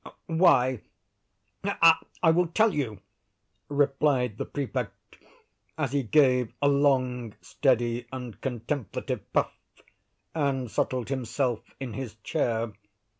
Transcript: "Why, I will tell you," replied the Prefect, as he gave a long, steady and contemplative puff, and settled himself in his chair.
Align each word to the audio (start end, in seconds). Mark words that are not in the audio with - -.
"Why, 0.25 0.81
I 2.23 2.31
will 2.31 2.47
tell 2.47 2.73
you," 2.73 3.01
replied 3.69 4.39
the 4.39 4.45
Prefect, 4.47 4.93
as 5.77 5.91
he 5.91 6.01
gave 6.01 6.51
a 6.59 6.67
long, 6.67 7.35
steady 7.39 8.07
and 8.11 8.41
contemplative 8.41 9.31
puff, 9.31 9.53
and 10.33 10.71
settled 10.71 11.09
himself 11.09 11.59
in 11.79 11.93
his 11.93 12.15
chair. 12.23 12.73